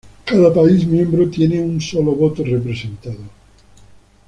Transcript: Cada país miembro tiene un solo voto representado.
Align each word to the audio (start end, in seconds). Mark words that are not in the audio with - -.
Cada 0.25 0.51
país 0.51 0.83
miembro 0.87 1.29
tiene 1.29 1.61
un 1.61 1.79
solo 1.79 2.15
voto 2.15 2.43
representado. 2.43 3.19